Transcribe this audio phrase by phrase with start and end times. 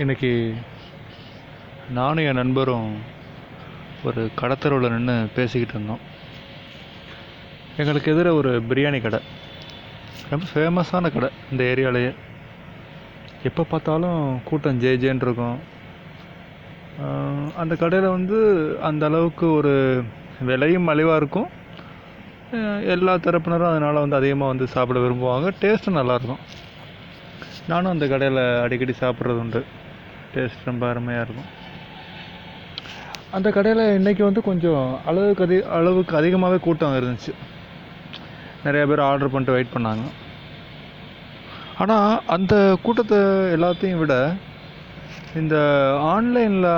[0.00, 0.30] இன்றைக்கி
[1.96, 2.92] நானும் என் நண்பரும்
[4.08, 6.00] ஒரு கடத்தரவில் நின்று பேசிக்கிட்டு இருந்தோம்.
[7.76, 9.20] எங்களுக்கு எதிர ஒரு பிரியாணி கடை.
[10.30, 12.12] ரொம்ப ஃபேமஸான கடை இந்த ஏரியாலேயே.
[13.48, 15.58] எப்போ பார்த்தாலும் கூட்டம் ஜே ஜேன்னு இருக்கும்.
[17.64, 18.38] அந்த கடையில் வந்து
[18.90, 19.74] அந்த அளவுக்கு ஒரு
[20.50, 21.50] விலையும் மலிவாக இருக்கும்.
[22.96, 25.54] எல்லா தரப்பினரும் அதனால் வந்து அதிகமாக வந்து சாப்பிட விரும்புவாங்க.
[25.60, 26.42] டேஸ்ட்டும் நல்லாயிருக்கும்
[27.70, 29.62] நானும் அந்த கடையில் அடிக்கடி சாப்பிட்றது உண்டு.
[30.34, 31.50] டேஸ்ட் ரொம்ப அருமையாக இருக்கும்.
[33.36, 37.32] அந்த கடையில் இன்றைக்கி வந்து கொஞ்சம் அளவுக்கு அதிக அளவுக்கு அதிகமாகவே கூட்டம் இருந்துச்சு.
[38.64, 40.06] நிறையா பேர் ஆர்டர் பண்ணிட்டு வெயிட் பண்ணாங்க.
[41.82, 42.54] ஆனால் அந்த
[42.86, 43.20] கூட்டத்தை
[43.56, 44.16] எல்லாத்தையும் விட
[45.40, 45.56] இந்த
[46.14, 46.72] ஆன்லைனில்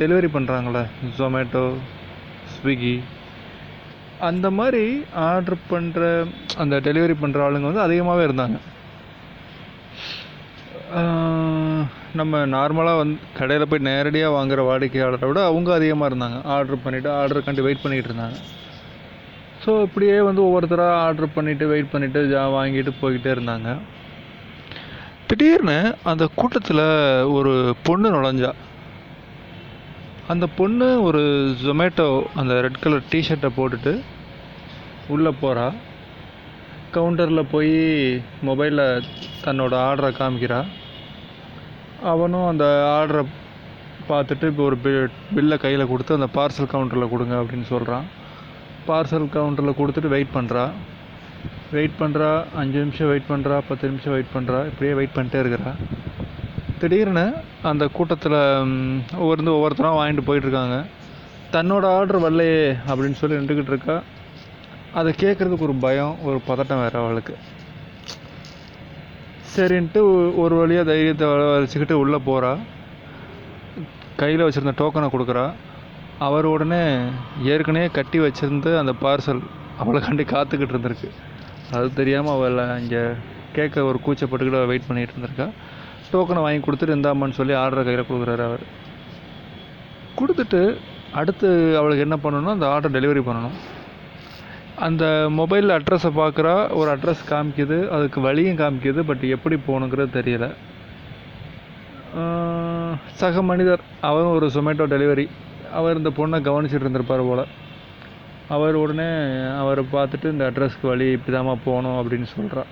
[0.00, 0.82] டெலிவரி பண்ணுறாங்களே
[1.18, 1.64] ஜொமேட்டோ
[2.54, 2.96] ஸ்விக்கி
[4.28, 4.84] அந்த மாதிரி
[5.28, 6.02] ஆர்டர் பண்ணுற
[6.62, 8.58] அந்த டெலிவரி பண்ணுற ஆளுங்க வந்து அதிகமாகவே இருந்தாங்க.
[12.16, 16.38] நம்ம நார்மலாக வந்து கடையில் போய் நேரடியாக வாங்குற வாடிக்கையாளரை விட அவங்க அதிகமாக இருந்தாங்க.
[16.54, 18.38] ஆர்டர் பண்ணிவிட்டு ஆர்டருக்காண்டி வெயிட் பண்ணிகிட்டு இருந்தாங்க.
[19.64, 23.68] ஸோ இப்படியே வந்து ஒவ்வொருத்தராக ஆர்டர் பண்ணிவிட்டு வெயிட் பண்ணிவிட்டு ஜா வாங்கிட்டு போய்கிட்டே இருந்தாங்க.
[25.28, 25.78] திடீர்னு
[26.10, 26.86] அந்த கூட்டத்தில்
[27.36, 28.52] ஒரு பொண்ணு நுழைஞ்சா.
[30.32, 31.22] அந்த பொண்ணு ஒரு
[31.64, 32.08] ஜொமேட்டோ
[32.40, 33.92] அந்த ரெட் கலர் டிஷர்ட்டை போட்டுட்டு
[35.08, 35.68] உள்ளே போகிறா
[36.96, 37.74] கவுண்டரில் போய்
[38.48, 39.04] மொபைலில்
[39.44, 40.60] தன்னோட ஆர்டரை காமிக்கிறா.
[42.12, 42.64] அவனும் அந்த
[42.98, 43.22] ஆர்டரை
[44.08, 48.06] பார்த்துட்டு இப்போ ஒரு பில் பில்லை கையில் கொடுத்து அந்த பார்சல் கவுண்டரில் கொடுங்க அப்படின்னு சொல்கிறான்
[48.88, 50.64] பார்சல் கவுண்டரில் கொடுத்துட்டு வெயிட் பண்ணுறா
[51.72, 55.72] வெயிட் பண்ணுறா அஞ்சு நிமிஷம் வெயிட் பண்ணுறா பத்து நிமிஷம் வெயிட் பண்ணுறா இப்படியே வெயிட் பண்ணிட்டே இருக்கிறா.
[56.80, 57.24] திடீர்னு
[57.62, 58.38] அந்த கூட்டத்தில்
[59.18, 60.84] ஒவ்வொருந்து ஒவ்வொருத்தரும் வாங்கிட்டு போயிட்டுருக்காங்க
[61.52, 64.02] தன்னோட ஆர்டர் வரலையே அப்படின்னு சொல்லி நின்றுக்கிட்டு இருக்கா.
[64.94, 67.34] அதை கேட்குறதுக்கு ஒரு பயம் ஒரு பதட்டம் வேறு அவளுக்கு.
[69.58, 70.00] சரின்ட்டு
[70.42, 71.28] ஒரு வழியாக தைரியத்தை
[71.60, 72.52] வச்சுக்கிட்டு உள்ளே போகிறா
[74.20, 75.46] கையில் வச்சுருந்த டோக்கனை கொடுக்குறா.
[76.26, 76.82] அவர் உடனே
[77.52, 79.42] ஏற்கனவே கட்டி வச்சுருந்த அந்த பார்சல்
[79.82, 80.00] அவளை
[80.34, 81.10] காத்துக்கிட்டு இருந்திருக்கு.
[81.76, 83.02] அது தெரியாமல் அவளை இங்கே
[83.56, 85.46] கேட்க ஒரு கூச்சப்பட்டுக்கிட்டு வெயிட் பண்ணிகிட்டு இருந்திருக்கா.
[86.12, 88.64] டோக்கனை வாங்கி கொடுத்துட்டு இருந்தாமான்னு சொல்லி ஆர்டரை கையில் கொடுக்குறாரு அவர்.
[90.20, 90.60] கொடுத்துட்டு
[91.20, 91.48] அடுத்து
[91.80, 93.58] அவளுக்கு என்ன பண்ணணும்னா அந்த ஆர்டர் டெலிவரி பண்ணணும்.
[94.78, 95.04] அந்த
[95.36, 100.46] மொபைலில் அட்ரஸை பார்க்குறா ஒரு அட்ரஸ் காமிக்குது அதுக்கு வழியும் காமிக்குது பட் எப்படி போகணுங்கிறது தெரியல.
[103.12, 105.26] சக மனிதர் அவரும் ஒரு சொமேட்டோ டெலிவரி
[105.72, 107.46] அவர் இந்த பொண்ணை கவனிச்சிட்டு இருந்திருப்பார் போல்.
[108.48, 109.08] அவர் உடனே
[109.56, 112.62] அவரை பார்த்துட்டு இந்த அட்ரஸ்க்கு வழி இப்படிதாம்மா போகணும் அப்படின்னு சொல்கிறா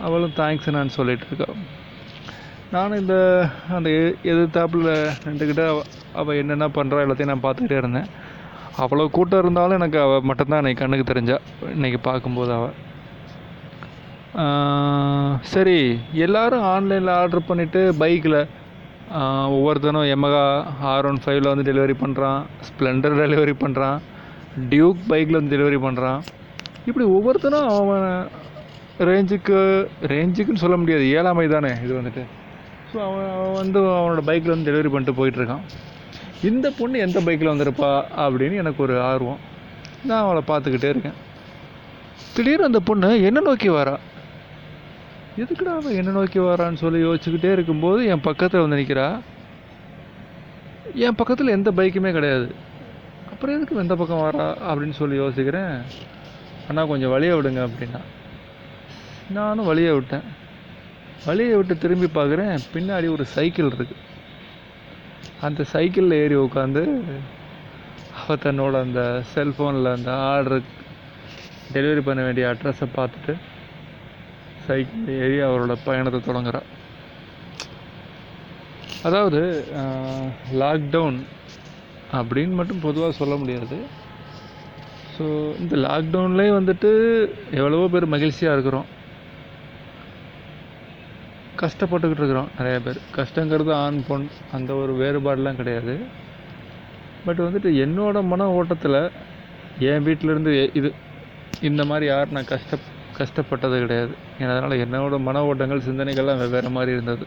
[0.00, 1.46] அவளும் தேங்க்ஸ் நான் சொல்லிட்டு
[2.72, 3.16] நானும் இந்த
[3.70, 5.82] அந்த எ- எதிர்த்தாப்புல நின்றுக்கிட்டு அவள்
[6.14, 8.21] அவள் என்னென்ன பண்ணுறா எல்லாத்தையும் நான் பார்த்துக்கிட்டே இருந்தேன்.
[8.80, 11.36] அவ்வளோ கூட்டம் இருந்தாலும் எனக்கு அவள் மட்டும்தான் இன்னைக்கு கண்ணுக்கு தெரிஞ்சா.
[11.76, 12.74] இன்றைக்கி பார்க்கும்போது அவள்
[15.54, 15.78] சரி
[16.26, 18.38] எல்லோரும் ஆன்லைனில் ஆர்டர் பண்ணிவிட்டு பைக்கில்
[19.56, 20.44] ஒவ்வொருத்தனும் எமகா
[20.92, 23.98] ஆர் ஒன் ஃபைவ்ல வந்து டெலிவரி பண்ணுறான் ஸ்ப்ளெண்டர் டெலிவரி பண்ணுறான்
[24.70, 26.20] டியூக் பைக்கில் வந்து டெலிவரி பண்ணுறான்
[26.88, 28.06] இப்படி ஒவ்வொருத்தனும் அவன்
[29.08, 29.58] ரேஞ்சுக்கு
[30.12, 32.24] ரேஞ்சுக்குன்னு சொல்ல முடியாது ஏழாமை தானே இது வந்துட்டு.
[32.90, 35.64] ஸோ அவன் அவன் வந்து அவனோட பைக்கில் வந்து டெலிவரி பண்ணிட்டு போயிட்டுருக்கான்
[36.42, 39.38] இந்த பொண்ணு எந்த பைக்கில் வந்திருப்பா அப்படின்னு எனக்கு ஒரு ஆர்வம்.
[40.04, 41.18] நான் அவளை பார்த்துக்கிட்டே இருக்கேன்.
[42.34, 43.96] திடீர்னு அந்த பொண்ணு என்ன நோக்கி வரா.
[45.38, 49.20] எதுக்குடா அவன் என்ன நோக்கி வரான்னு சொல்லி யோசிச்சுக்கிட்டே இருக்கும்போது என் பக்கத்தில் வந்து நிற்கிறா
[50.94, 52.54] என் பக்கத்தில் எந்த பைக்குமே கிடையாது.
[53.30, 55.82] அப்புறம் எதுக்கு எந்த பக்கம் வரா அப்படின்னு சொல்லி யோசிக்கிறேன்.
[56.68, 58.00] அண்ணா கொஞ்சம் வழியை விடுங்க அப்படின்னா.
[59.30, 60.22] நானும் வழியை விட்டேன்.
[61.26, 62.58] வழியை விட்டு திரும்பி பார்க்குறேன்.
[62.74, 64.10] பின்னாடி ஒரு சைக்கிள் இருக்குது
[65.46, 66.82] அந்த சைக்கிளில் ஏறி உட்காந்து
[68.18, 69.00] அவள் தன்னோட அந்த
[69.34, 70.68] செல்ஃபோனில் அந்த ஆர்டர்
[71.74, 73.34] டெலிவரி பண்ண வேண்டிய அட்ரஸை பார்த்துட்டு
[74.66, 76.68] சைக்கிள் ஏறி அவரோட பயணத்தை தொடங்குறான்
[79.08, 79.40] அதாவது
[80.62, 81.18] லாக்டவுன்
[82.18, 83.76] அப்படின்னு மட்டும் பொதுவாக சொல்ல முடியாது.
[85.14, 85.24] ஸோ
[85.62, 86.90] இந்த லாக்டவுன்லேயே வந்துட்டு
[87.60, 88.88] எவ்வளவோ பேர் மகிழ்ச்சியாக இருக்கிறோம்.
[91.62, 92.98] கஷ்டப்பட்டுக்கிட்டு இருக்கிறோம் நிறைய பேர்.
[93.16, 94.26] கஷ்டங்கிறது ஆண் பொண்
[94.56, 95.94] அந்த ஒரு வேறுபாடெலாம் கிடையாது.
[97.26, 98.98] பட் வந்துட்டு என்னோட மன ஓட்டத்தில்
[99.90, 100.88] என் வீட்டிலேருந்து இது
[101.68, 102.78] இந்த மாதிரி யார் நான் கஷ்ட
[103.18, 104.12] கஷ்டப்பட்டது கிடையாது.
[104.40, 107.24] ஏன்னா அதனால் என்னோட மன ஓட்டங்கள் சிந்தனைகள்லாம் வெவ்வேறு மாதிரி இருந்தது.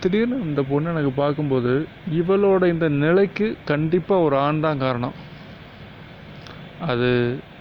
[0.00, 1.72] திடீர்னு இந்த பொண்ணு எனக்கு பார்க்கும்போது
[2.20, 5.14] இவளோட இந்த நிலைக்கு கண்டிப்பாக ஒரு ஆண் தான் காரணம்.
[6.90, 7.10] அது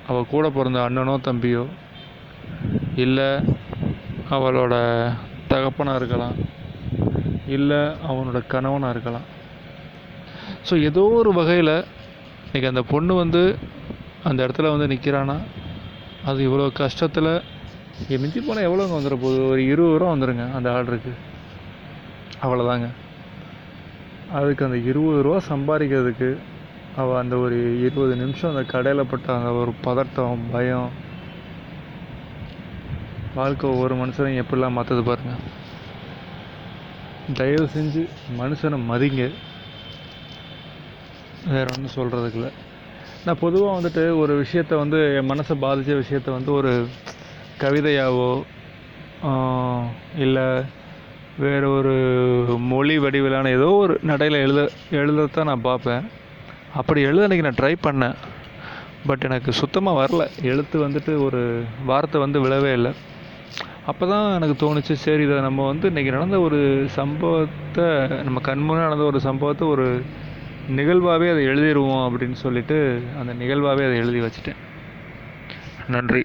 [0.10, 1.66] அவள் கூட பிறந்த அண்ணனோ தம்பியோ
[3.04, 3.30] இல்லை
[4.36, 4.76] அவளோட
[5.52, 6.36] தகப்பனாக இருக்கலாம்
[7.56, 9.28] இல்லை அவனோட கணவனாக இருக்கலாம்.
[10.68, 11.76] ஸோ ஏதோ ஒரு வகையில்
[12.46, 13.42] இன்றைக்கி அந்த பொண்ணு வந்து
[14.30, 15.38] அந்த இடத்துல வந்து நிற்கிறான்னா
[16.30, 17.32] அது இவ்வளோ கஷ்டத்தில்
[18.22, 19.40] மிஞ்சி போனால் எவ்வளோங்க வந்துட போகுது?
[19.52, 21.14] ஒரு இருபது ரூபா வந்துடுங்க அந்த ஆர்டருக்கு
[22.44, 22.88] அவ்வளோதாங்க
[24.38, 26.30] அதுக்கு அந்த இருபது ரூபா சம்பாதிக்கிறதுக்கு
[27.02, 30.90] அவள் அந்த ஒரு இருபது நிமிஷம் அந்த கடையில் பட்ட அந்த ஒரு பதட்டம் பயம்
[33.38, 35.44] வாழ்க்கை ஒவ்வொரு மனுஷனையும் எப்படிலாம் மாற்றுது பாருங்கள்
[37.40, 38.02] தயவு செஞ்சு
[38.40, 39.24] மனுஷனை மதிங்க.
[41.54, 42.52] வேற ஒன்றும் சொல்கிறதுக்கு இல்லை.
[43.26, 46.72] நான் பொதுவாக வந்துட்டு ஒரு விஷயத்த வந்து என் மனசை பாதித்த விஷயத்த வந்து ஒரு
[47.64, 48.32] கவிதையாவோ
[50.26, 50.48] இல்லை
[51.44, 51.94] வேறு ஒரு
[52.72, 54.62] மொழி வடிவிலான ஏதோ ஒரு நடையில் எழுத
[55.02, 56.04] எழுதத்தான் நான் பார்ப்பேன்.
[56.82, 58.18] அப்படி எழுத அன்றைக்கி நான் ட்ரை பண்ணேன்.
[59.10, 60.26] பட் எனக்கு சுத்தமாக வரல.
[60.52, 61.42] எழுத்து வந்துட்டு ஒரு
[61.90, 62.94] வார்த்தை வந்து விழவே இல்லை.
[63.86, 66.60] அப்போ தான் எனக்கு தோணுச்சு சரி இதை நம்ம வந்து இன்றைக்கி நடந்த ஒரு
[66.90, 67.88] சம்பவத்தை
[68.24, 69.88] நம்ம கண்முன்னே நடந்த ஒரு சம்பவத்தை ஒரு
[70.70, 72.78] நிகழ்வாகவே அதை எழுதிடுவோம் அப்படின்னு சொல்லிட்டு
[73.20, 74.60] அந்த நிகழ்வாகவே அதை எழுதி வச்சுட்டேன்.
[75.90, 76.22] நன்றி.